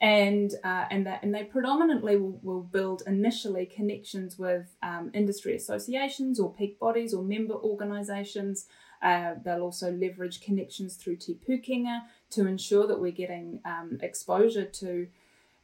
[0.00, 5.54] And, uh, and, that, and they predominantly will, will build initially connections with um, industry
[5.54, 8.66] associations or peak bodies or member organisations.
[9.02, 14.64] Uh, they'll also leverage connections through Te Pūkenga to ensure that we're getting um, exposure
[14.64, 15.06] to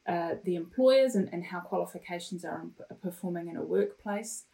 [0.07, 2.66] uh, the employers and, and how qualifications are
[3.03, 4.44] performing in a workplace.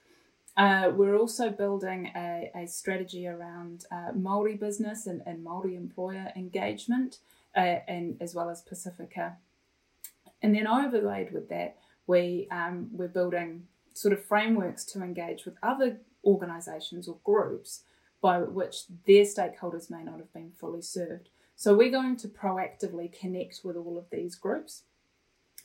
[0.56, 6.30] Uh, we're also building a, a strategy around uh, Maori business and, and Maori employer
[6.36, 7.18] engagement,
[7.56, 9.36] uh, and as well as Pacifica.
[10.42, 11.76] And then overlaid with that,
[12.06, 17.84] we um, we're building sort of frameworks to engage with other organisations or groups
[18.20, 21.28] by which their stakeholders may not have been fully served.
[21.56, 24.82] So we're going to proactively connect with all of these groups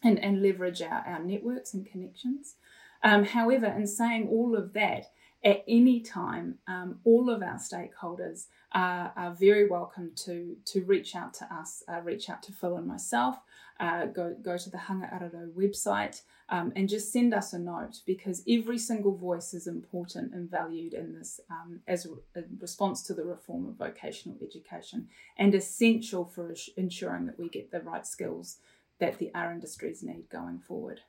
[0.03, 2.55] and, and leverage our, our networks and connections.
[3.03, 5.11] Um, however, in saying all of that,
[5.43, 11.15] at any time, um, all of our stakeholders are, are, very welcome to, to reach
[11.15, 13.37] out to us, uh, reach out to Phil and myself,
[13.79, 18.43] uh, go, go to the Hanga-Aro-Rau website um, and just send us a note because
[18.49, 23.13] every single voice is important and valued in this um, as a, a, response to
[23.13, 28.57] the reform of vocational education and essential for ensuring that we get the right skills
[28.99, 31.01] that the our industries need going forward.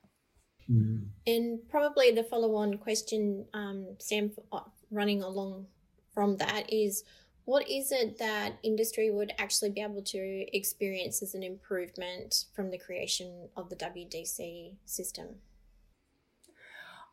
[0.71, 1.07] Mm.
[1.27, 5.67] And probably the follow on question, um, Sam, uh, running along
[6.13, 7.05] from that is
[7.49, 12.71] what is it that industry would actually be able to experience as an improvement from
[12.71, 15.37] the creation of the WDC system?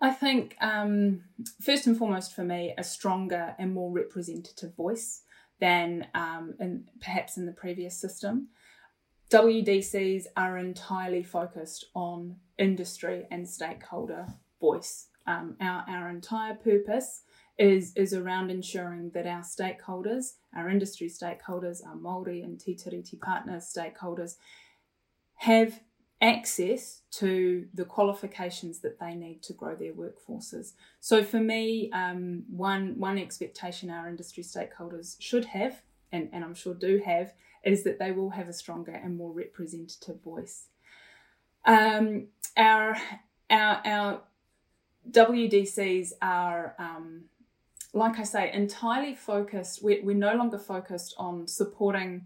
[0.02, 1.21] I think, um,
[1.62, 5.21] first and foremost, for me, a stronger and more representative voice
[5.62, 8.50] than um, in, perhaps in the previous system.
[9.30, 14.28] WDCs are entirely focused on industry and stakeholder
[14.60, 15.08] voice.
[15.26, 17.21] Um, our, our entire purpose
[17.58, 23.20] is, is around ensuring that our stakeholders, our industry stakeholders, our Māori and Te Tiriti
[23.20, 24.36] partners stakeholders,
[25.36, 25.80] have
[26.22, 30.74] access to the qualifications that they need to grow their workforces.
[31.00, 36.56] So for me, um, one, one expectation our industry stakeholders should have, and, and I'm
[36.56, 40.68] sure do have, is that they will have a stronger and more representative voice.
[41.65, 42.96] Um, our,
[43.50, 44.22] our, our
[45.10, 47.26] WDCs are, um,
[47.95, 49.81] like I say, entirely focused.
[49.81, 52.25] We're, we're no longer focused on supporting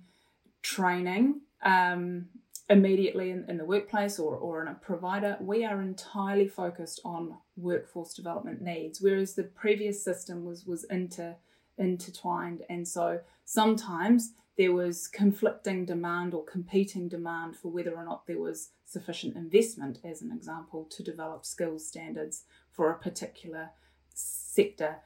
[0.64, 2.26] training um,
[2.70, 5.38] immediately in, in the workplace or, or in a provider.
[5.40, 11.36] We are entirely focused on workforce development needs, whereas the previous system was was inter
[11.78, 18.28] intertwined, and so sometimes there was conflicting demand or competing demand for whether or not
[18.28, 23.70] there was sufficient investment, as an example, to develop skills standards for a particular
[24.14, 24.98] sector.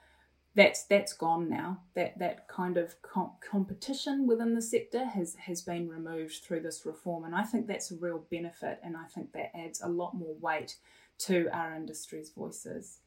[0.56, 1.82] That's that's gone now.
[1.96, 6.86] That that kind of com- competition within the sector has has been removed through this
[6.86, 8.80] reform, and I think that's a real benefit.
[8.84, 10.76] And I think that adds a lot more weight
[11.20, 13.00] to our industry's voices.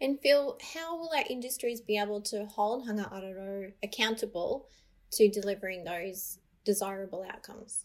[0.00, 4.66] And Phil, how will our industries be able to hold Hanga-Aro-Rau accountable
[5.12, 7.84] to delivering those desirable outcomes.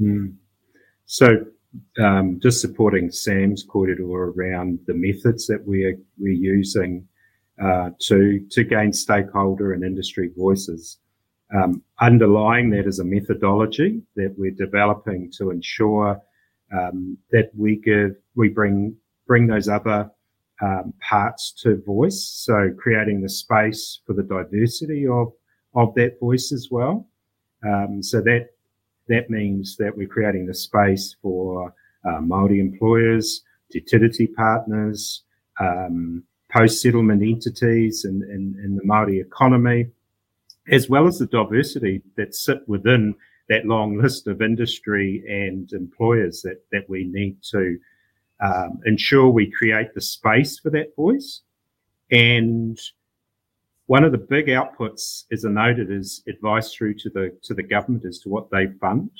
[0.00, 0.34] Mm.
[1.06, 1.46] So,
[2.00, 7.06] um, just supporting Sam's kōrero around the methods that we're we're using
[7.62, 10.98] uh, to to gain stakeholder and industry voices.
[11.54, 16.20] Um, underlying that is a methodology that we're developing to ensure
[16.72, 20.10] um, that we give we bring bring those other
[20.60, 22.22] um, parts to voice.
[22.22, 25.32] So creating the space for the diversity of
[25.74, 27.06] of that voice as well.
[27.64, 28.48] Um, so that
[29.08, 31.72] that means that we're creating the space for
[32.04, 35.22] uh, Maori employers, utility partners,
[35.60, 36.24] um,
[36.56, 39.90] post settlement entities, and the Maori economy,
[40.70, 43.14] as well as the diversity that sit within
[43.48, 47.78] that long list of industry and employers that that we need to
[48.44, 51.42] um, ensure we create the space for that voice
[52.10, 52.78] and
[53.86, 57.62] one of the big outputs, as I noted, is advice through to the to the
[57.62, 59.10] government as to what they fund.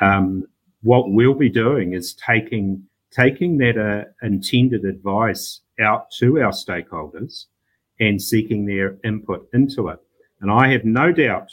[0.00, 0.46] Um,
[0.82, 7.46] what we'll be doing is taking taking that uh, intended advice out to our stakeholders
[7.98, 9.98] and seeking their input into it.
[10.40, 11.50] And I have no doubt,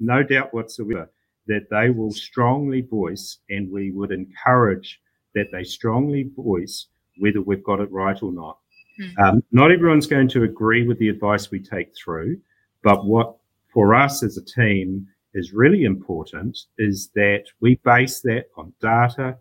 [0.00, 1.10] no doubt whatsoever,
[1.46, 5.00] that they will strongly voice, and we would encourage
[5.34, 6.86] that they strongly voice
[7.18, 8.58] whether we've got it right or not.
[9.00, 9.18] Mm.
[9.18, 12.38] Um, not everyone's going to agree with the advice we take through,
[12.82, 13.36] but what
[13.72, 19.36] for us as a team is really important is that we base that on data,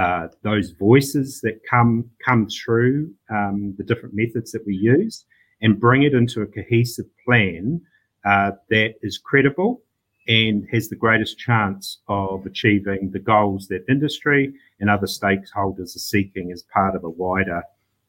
[0.00, 5.24] uh, those voices that come come through um, the different methods that we use,
[5.60, 7.80] and bring it into a cohesive plan
[8.24, 9.82] uh, that is credible
[10.26, 16.06] and has the greatest chance of achieving the goals that industry and other stakeholders are
[16.14, 17.62] seeking as part of a wider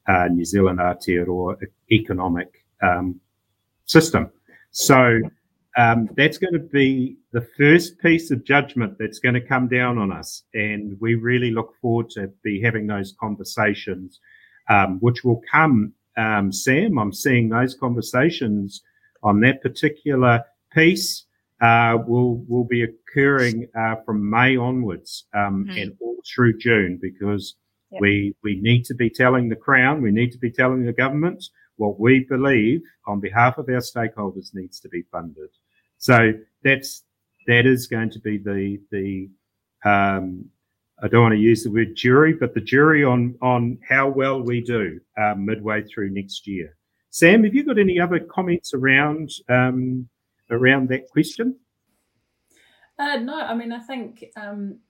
[0.08, 1.56] uh, New Zealand Aotearoa
[1.90, 3.20] economic um,
[3.86, 4.30] system.
[4.70, 5.20] So
[5.76, 9.98] um, that's going to be the first piece of judgment that's going to come down
[9.98, 10.42] on us.
[10.54, 14.20] And we really look forward to be having those conversations,
[14.68, 16.98] um, which will come, um, Sam.
[16.98, 18.82] I'm seeing those conversations
[19.22, 21.24] on that particular piece
[21.62, 25.80] uh, will will be occurring uh, from May onwards mm.
[25.80, 27.54] and all through June because
[27.90, 28.00] yep.
[28.00, 31.44] we we need to be telling the Crown, we need to be telling the government
[31.76, 35.48] what we believe on behalf of our stakeholders needs to be funded.
[36.02, 36.32] So
[36.64, 37.04] that's
[37.46, 39.30] that is going to be the the
[39.88, 40.46] um,
[41.00, 44.42] I don't want to use the word jury, but the jury on on how well
[44.42, 46.76] we do uh, midway through next year.
[47.10, 50.08] Sam, have you got any other comments around um,
[50.50, 51.54] around that question?
[52.98, 54.80] Uh, no, I mean I think um,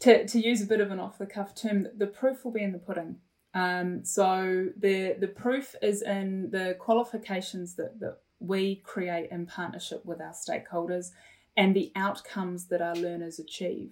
[0.00, 2.62] to to use a bit of an off the cuff term, the proof will be
[2.62, 3.16] in the pudding.
[3.52, 10.04] Um, so the the proof is in the qualifications that, that we create in partnership
[10.04, 11.10] with our stakeholders
[11.56, 13.90] and the outcomes that our learners achieve.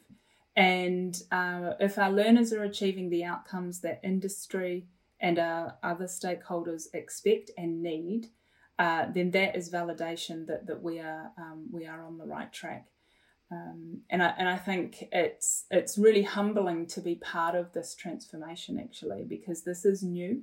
[0.54, 4.86] And uh, if our learners are achieving the outcomes that industry
[5.20, 8.28] and our other stakeholders expect and need,
[8.78, 12.52] uh, then that is validation that, that we are um, we are on the right
[12.52, 12.86] track.
[13.50, 17.94] Um, and I and I think it's it's really humbling to be part of this
[17.94, 20.42] transformation actually because this is new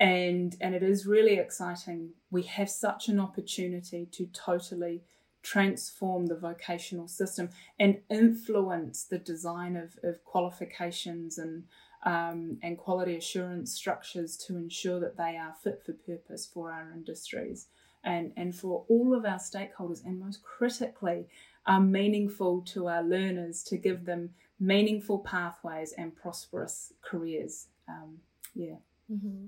[0.00, 2.10] and and it is really exciting.
[2.30, 5.02] We have such an opportunity to totally
[5.42, 7.48] transform the vocational system
[7.78, 11.64] and influence the design of, of qualifications and
[12.04, 16.90] um, and quality assurance structures to ensure that they are fit for purpose for our
[16.92, 17.66] industries
[18.02, 21.26] and, and for all of our stakeholders, and most critically,
[21.66, 27.66] are meaningful to our learners to give them meaningful pathways and prosperous careers.
[27.88, 28.18] Um,
[28.54, 28.76] yeah.
[29.10, 29.46] Mm-hmm.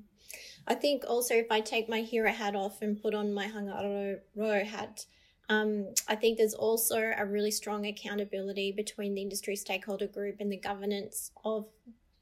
[0.66, 4.64] I think also if I take my HERA hat off and put on my Hanga-Aro-Rau
[4.64, 5.06] hat,
[5.48, 10.52] um, I think there's also a really strong accountability between the industry stakeholder group and
[10.52, 11.66] the governance of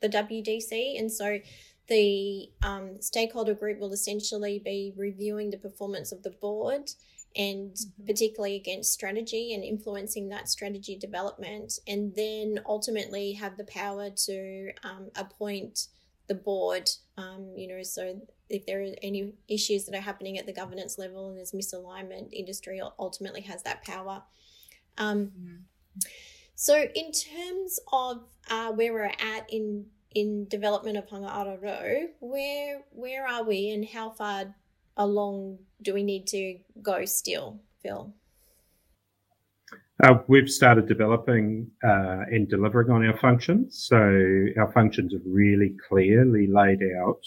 [0.01, 0.99] the WDC.
[0.99, 1.38] And so
[1.88, 6.91] the um, stakeholder group will essentially be reviewing the performance of the board
[7.36, 8.07] and mm-hmm.
[8.07, 14.70] particularly against strategy and influencing that strategy development, and then ultimately have the power to
[14.82, 15.86] um, appoint
[16.31, 20.47] the board, um, you know, so if there are any issues that are happening at
[20.47, 24.22] the governance level and there's misalignment, industry ultimately has that power.
[24.97, 26.05] Um, mm.
[26.55, 33.26] So, in terms of uh, where we're at in in development of Hanga-Aro-Rau, where where
[33.26, 34.55] are we, and how far
[34.97, 38.14] along do we need to go still, Phil?
[40.03, 43.76] Uh, we've started developing uh, and delivering on our functions.
[43.86, 43.96] So
[44.59, 47.20] our functions are really clearly laid out.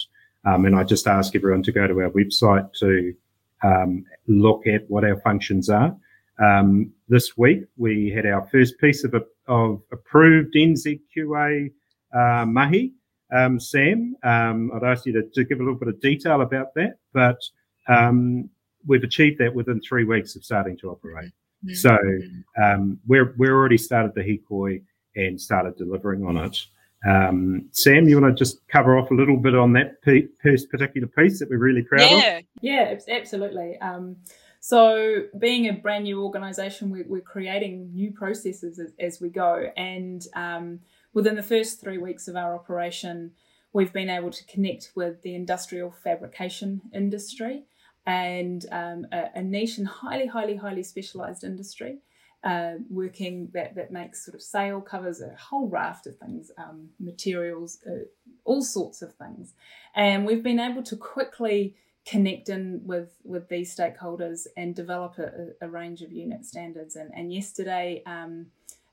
[0.46, 3.14] Um, and I just ask everyone to go to our website to
[3.64, 5.96] um, look at what our functions are.
[6.44, 9.14] Um, this week we had our first piece of,
[9.48, 11.72] of approved NZQA
[12.14, 12.94] uh, mahi.
[13.32, 16.74] Um, Sam, um, I'd ask you to, to, give a little bit of detail about
[16.76, 17.40] that, but
[17.88, 18.50] um,
[18.86, 21.32] we've achieved that within three weeks of starting to operate.
[21.66, 21.74] Mm-hmm.
[21.74, 21.98] So
[22.62, 24.82] um, we're we're already started the hikoi
[25.16, 26.58] and started delivering on it.
[27.06, 31.08] Um, Sam, you want to just cover off a little bit on that piece, particular
[31.08, 32.38] piece that we're really proud yeah.
[32.38, 32.44] of?
[32.62, 33.78] Yeah, absolutely.
[33.80, 34.18] Um,
[34.62, 39.70] so, being a brand new organisation, we, are creating new processes as, as we go.
[39.76, 40.80] And um,
[41.14, 43.32] within the first three weeks of our operation,
[43.74, 47.66] we've been able to connect with the industrial fabrication industry
[48.06, 52.00] and um, a, a, niche and highly, highly, highly specialized industry.
[52.44, 56.90] Uh, working that, that makes sort of sail covers a whole raft of things, um,
[57.00, 58.04] materials, uh,
[58.44, 59.54] all sorts of things.
[59.96, 65.54] And we've been able to quickly connect in with, with these stakeholders and develop a,
[65.62, 66.98] a range of unit standards.
[66.98, 68.48] And, and yesterday, um,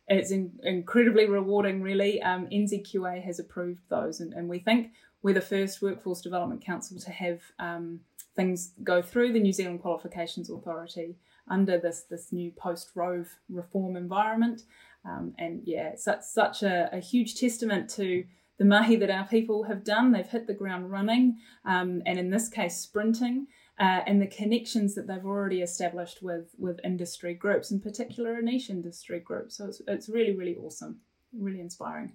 [0.06, 2.20] it's in, incredibly rewarding, really.
[2.22, 4.92] Um, NZQA has approved those, and, and we think
[5.22, 8.00] we're the first Workforce Development Council to have um,
[8.36, 11.16] things go through the New Zealand Qualifications Authority
[11.48, 14.62] under this this new post RoVE reform environment.
[15.04, 18.24] Um, and yeah, such such a, a, huge testament to
[18.58, 20.12] the mahi that our people have done.
[20.12, 23.46] They've hit the ground running, um, and in this case, sprinting.
[23.78, 28.42] Uh, and the connections that they've already established with with industry groups, in particular a
[28.42, 29.50] niche industry group.
[29.50, 31.00] So it's, it's really, really awesome,
[31.32, 32.12] really inspiring.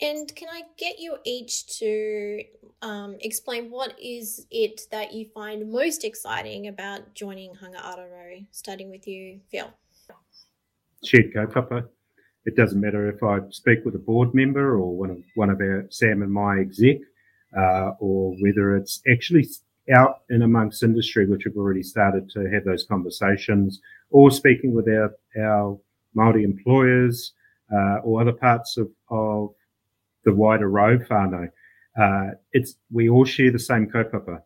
[0.00, 2.42] And can I get you each to
[2.82, 9.08] um, explain what is it that you find most exciting about joining Hanga-Aro-Rau, starting with
[9.08, 9.68] you, Phil?
[11.04, 11.88] Shared kaupapa.
[12.44, 15.60] It doesn't matter if I speak with a board member or one of one of
[15.60, 16.98] our Sam and my exec,
[17.56, 19.46] uh, or whether it's actually
[19.94, 23.80] out in amongst industry, which have already started to have those conversations,
[24.10, 25.78] or speaking with our, our
[26.16, 27.32] Māori employers,
[27.72, 29.54] uh, or other parts of, of
[30.28, 31.48] the wider RoVE whānau.
[31.98, 34.36] Uh, it's, we all share the same kaupapa.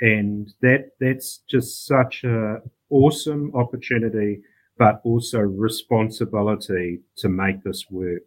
[0.00, 2.60] And that, that's just such a
[2.90, 4.40] awesome opportunity,
[4.76, 8.22] but also responsibility to make this work.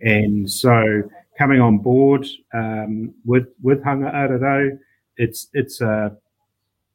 [0.00, 1.02] And so
[1.38, 4.78] coming on board, um, with, with Hanga-Aro-Rau,
[5.18, 6.16] it's, it's a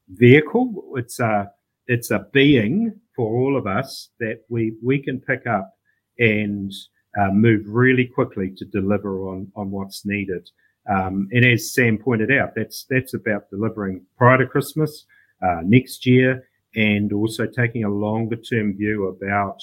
[0.10, 0.94] vehicle.
[0.96, 1.52] It's a,
[1.86, 5.76] it's a being for all of us that we, we can pick up
[6.18, 6.74] and
[7.20, 10.50] uh, move really quickly to deliver on, on what's needed.
[10.90, 15.06] Um, and as Sam pointed out, that's that's about delivering prior to Christmas,
[15.46, 19.62] uh, next year, and also taking a longer term view about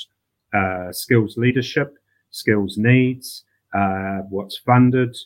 [0.55, 1.95] uh, skills leadership,
[2.31, 3.45] skills needs,
[3.75, 5.17] uh, what's funded,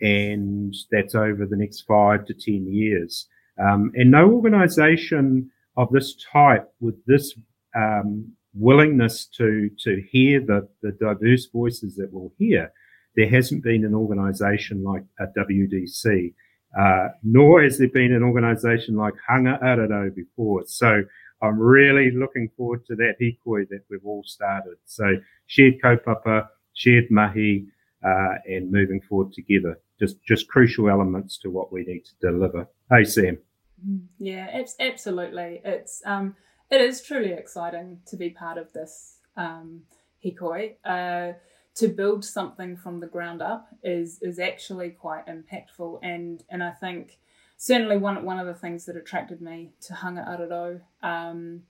[0.00, 3.28] and that's over the next five to ten years.
[3.58, 7.38] Um, and no organisation of this type with this
[7.74, 12.72] um, willingness to to hear the the diverse voices that we'll hear
[13.16, 16.34] there hasn't been an organisation like a WDC,
[16.78, 20.64] uh, nor has there been an organisation like Hanga-Aro-Rau before.
[20.66, 21.02] So
[21.42, 24.76] I'm really looking forward to that hikoi that we've all started.
[24.84, 25.14] So
[25.46, 27.66] shared kaupapa, shared mahi,
[28.06, 29.80] uh, and moving forward together.
[29.98, 32.68] Just just crucial elements to what we need to deliver.
[32.90, 33.38] Hey Sam.
[33.86, 35.62] Mm, yeah, absolutely.
[35.64, 36.36] It's um,
[36.70, 39.82] it is truly exciting to be part of this um,
[40.24, 40.74] hikoi.
[40.84, 41.34] Uh,
[41.76, 46.70] to build something from the ground up is is actually quite impactful and and I
[46.70, 47.18] think
[47.56, 51.62] certainly one one of the things that attracted me to Hanga-Aro-Rau um,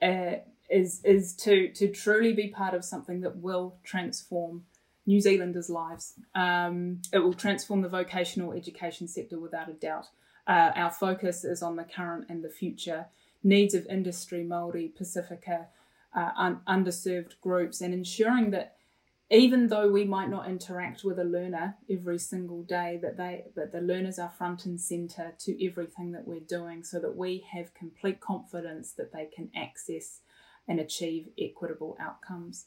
[0.00, 0.36] uh,
[0.70, 4.64] is is to to truly be part of something that will transform
[5.06, 6.14] New Zealanders' lives.
[6.34, 10.06] Um, it will transform the vocational education sector without a doubt.
[10.46, 13.06] Uh, our focus is on the current and the future
[13.42, 15.68] needs of industry, Māori, Pacifica,
[16.14, 18.76] uh, un- underserved groups, and ensuring that
[19.32, 23.70] even though we might not interact with a learner every single day that they that
[23.70, 27.72] the learners are front and center to everything that we're doing so that we have
[27.72, 30.20] complete confidence that they can access
[30.66, 32.66] and achieve equitable outcomes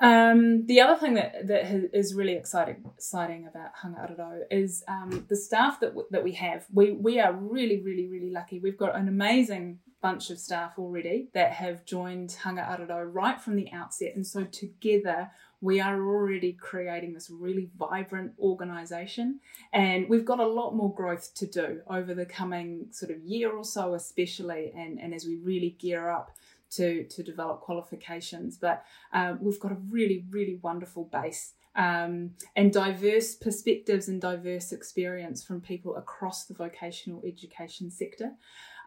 [0.00, 5.36] um, the other thing that, that is really exciting exciting about Hanga-Aro-Rau is um, the
[5.36, 6.66] staff that, w- that we have.
[6.72, 8.60] We, we are really, really, really lucky.
[8.60, 13.70] We've got an amazing bunch of staff already that have joined Hanga-Aro-Rau right from the
[13.72, 14.12] outset.
[14.14, 15.30] And so together
[15.60, 19.40] we are already creating this really vibrant organization
[19.72, 23.52] and we've got a lot more growth to do over the coming sort of year
[23.52, 26.32] or so especially and, and as we really gear up
[26.70, 32.72] to, to develop qualifications but um, we've got a really really wonderful base um, and
[32.72, 38.32] diverse perspectives and diverse experience from people across the vocational education sector.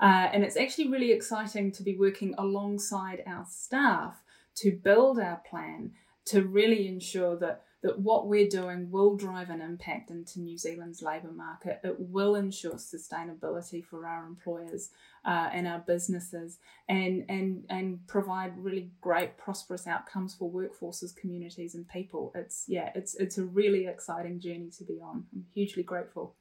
[0.02, 4.22] Uh, and it's actually really exciting to be working alongside our staff
[4.56, 5.92] to build our plan
[6.26, 11.02] to really ensure that that what we're doing will drive an impact into New Zealand's
[11.02, 11.82] labour market.
[11.84, 14.90] It will ensure sustainability for our employers
[15.26, 21.76] uh, and our businesses, and and and provide really great, prosperous outcomes for workforces, communities,
[21.76, 22.32] and people.
[22.36, 25.26] It's yeah, it's it's a really exciting journey to be on.
[25.34, 26.36] I'm hugely grateful.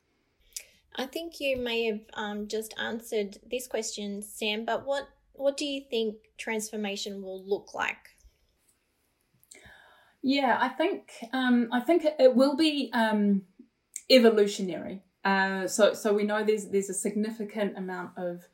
[0.94, 4.64] I think you may have um, just answered this question, Sam.
[4.64, 8.11] But what what do you think transformation will look like?
[10.22, 13.42] Yeah, I think um, I think it will be um,
[14.10, 15.02] evolutionary.
[15.24, 18.48] Uh, so so we know there's there's a significant amount of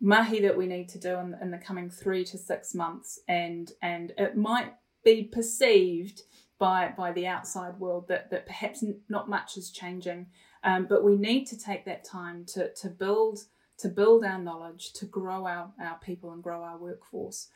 [0.00, 3.72] mahi that we need to do in, in the coming three to six months, and
[3.82, 4.74] and it might
[5.04, 6.22] be perceived
[6.58, 10.26] by by the outside world that that perhaps not much is changing,
[10.64, 13.40] um, but we need to take that time to to build
[13.78, 17.48] to build our knowledge, to grow our, our people and grow our workforce.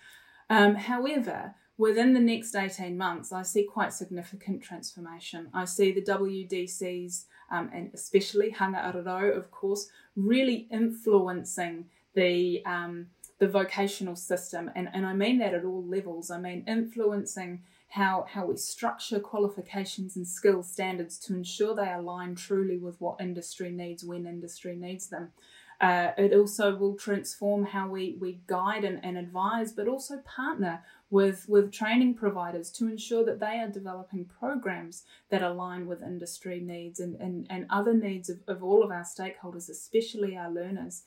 [0.48, 5.48] Um, however, within the next 18 months, I see quite significant transformation.
[5.54, 13.06] I see the WDCs, um, and especially Hanga-Aro-Rau, of course, really influencing the, um,
[13.38, 14.70] the vocational system.
[14.74, 16.30] And, and I mean that at all levels.
[16.30, 22.34] I mean influencing how, how we structure qualifications and skill standards to ensure they align
[22.34, 25.30] truly with what industry needs when industry needs them.
[25.78, 30.80] Uh, it also will transform how we, we guide and, and advise, but also partner
[31.12, 36.58] with, with training providers to ensure that they are developing programs that align with industry
[36.58, 41.02] needs and, and, and other needs of, of all of our stakeholders, especially our learners.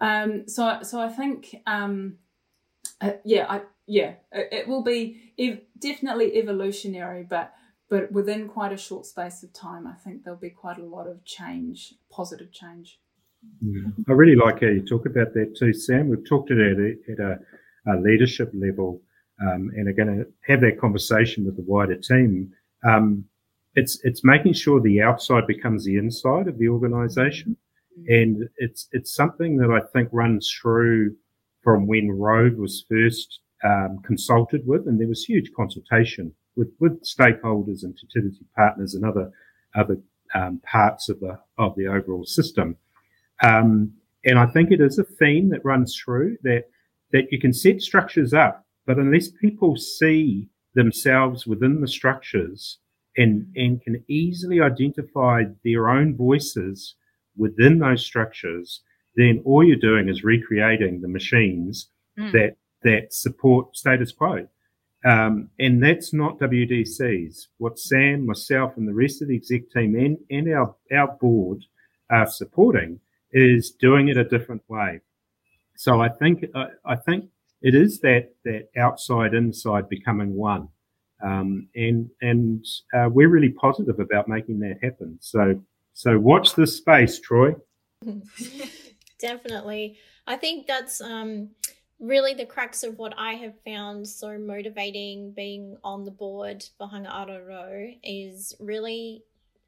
[0.00, 2.16] Um, so, so I think, um,
[3.00, 7.54] uh, yeah, I, yeah, it, it will be ev- definitely evolutionary, but
[7.90, 11.06] but within quite a short space of time, I think there'll be quite a lot
[11.06, 12.98] of change, positive change.
[14.08, 16.08] I really like how you talk about that too, Sam.
[16.08, 17.38] We've talked about it at a,
[17.86, 19.02] a leadership level
[19.42, 22.52] um, and are going to have that conversation with the wider team.
[22.86, 23.24] Um,
[23.74, 27.56] it's it's making sure the outside becomes the inside of the organisation,
[28.06, 31.16] and it's it's something that I think runs through
[31.62, 37.02] from when RoVE was first um, consulted with, and there was huge consultation with with
[37.02, 39.32] stakeholders and utility partners and other
[39.74, 39.98] other
[40.34, 42.76] um, parts of the of the overall system.
[43.42, 43.92] Um,
[44.24, 46.64] and I think it is a theme that runs through that
[47.12, 52.78] that you can set structures up, but unless people see themselves within the structures
[53.16, 56.96] and and can easily identify their own voices
[57.36, 58.82] within those structures,
[59.16, 62.32] then all you're doing is recreating the machines mm.
[62.32, 64.46] that that support status quo.
[65.04, 67.48] Um, and that's not WDC's.
[67.58, 71.62] What Sam, myself, and the rest of the exec team and, and our, our board
[72.10, 75.00] are supporting is doing it a different way.
[75.76, 77.26] So I think uh, I think
[77.64, 80.68] it is that that outside inside becoming one,
[81.24, 85.16] um, and and uh, we're really positive about making that happen.
[85.20, 85.58] So
[85.94, 87.54] so watch this space, Troy.
[89.18, 89.96] Definitely,
[90.26, 91.48] I think that's um,
[91.98, 96.86] really the crux of what I have found so motivating being on the board for
[96.86, 99.24] Hanga-Aro-Rau is really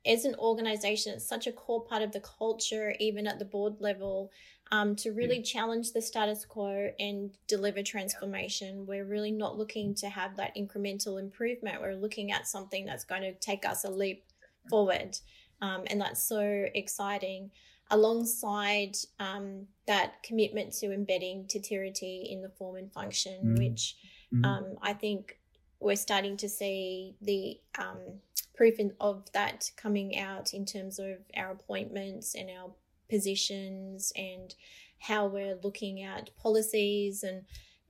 [0.07, 3.75] as an organization, it's such a core part of the culture, even at the board
[3.81, 4.31] level,
[4.73, 8.87] um, to really challenge the status quo and deliver transformation.
[8.87, 11.81] We're really not looking to have that incremental improvement.
[11.81, 14.25] We're looking at something that's going to take us a leap
[14.69, 15.17] forward.
[15.63, 17.51] Um, and that's so exciting.
[17.91, 23.59] Alongside um, that commitment to embedding Te in the form and function, mm.
[23.59, 23.97] which
[24.35, 24.45] mm.
[24.45, 25.39] Um, I think
[25.81, 28.21] we're starting to see the um,
[28.55, 32.71] proof in, of that coming out in terms of our appointments and our
[33.09, 34.55] positions and
[34.99, 37.43] how we're looking at policies and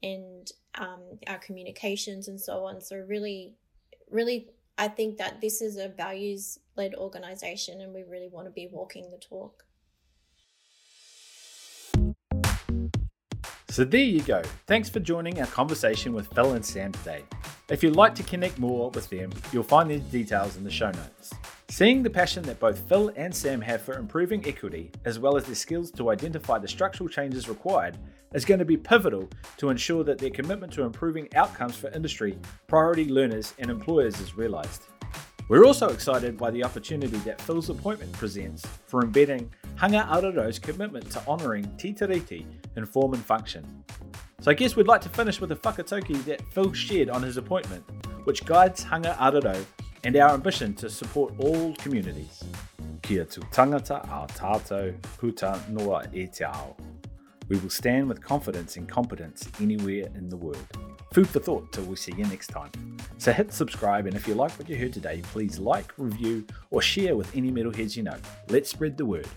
[0.03, 2.80] and um, our communications and so on.
[2.80, 3.55] So really,
[4.11, 8.51] really, I think that this is a values led organization, and we really want to
[8.51, 9.64] be walking the talk.
[13.76, 14.40] So there you go.
[14.66, 17.24] Thanks for joining our conversation with Phil and Sam today.
[17.68, 20.90] If you'd like to connect more with them, you'll find these details in the show
[20.92, 21.34] notes.
[21.68, 25.44] Seeing the passion that both Phil and Sam have for improving equity, as well as
[25.44, 27.98] their skills to identify the structural changes required,
[28.32, 32.38] is going to be pivotal to ensure that their commitment to improving outcomes for industry,
[32.68, 34.84] priority learners, and employers is realised.
[35.49, 41.22] We're also excited by the opportunity that Phil's appointment presents for embedding Hanga-Aro-Rau's commitment to
[41.28, 42.44] honouring Te Tiriti
[42.74, 43.84] in form and function.
[44.40, 47.36] So I guess we'd like to finish with a whakatauki that Phil shared on his
[47.36, 47.84] appointment,
[48.24, 49.64] which guides Hanga-Aro-Rau
[50.03, 52.42] and our ambition to support all communities.
[53.03, 56.76] Kia tu tangata a tātou puta noa e te ao.
[57.49, 60.66] We will stand with confidence and competence anywhere in the world.
[61.12, 62.70] Food for thought till we see you next time.
[63.18, 66.82] So hit subscribe and if you like what you heard today, please like, review, or
[66.82, 68.16] share with any metalheads you know.
[68.49, 69.28] Let's spread the word.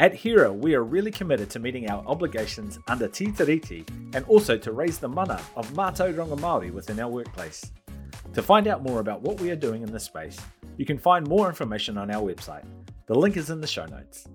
[0.00, 4.56] At HERA, we are really committed to meeting our obligations under Te Tiriti and also
[4.56, 7.70] to raise the mana of Mātauranga Māori within our workplace.
[8.32, 10.38] To find out more about what we are doing in this space,
[10.78, 12.64] you can find more information on our website.
[13.08, 14.26] The link is in the show notes.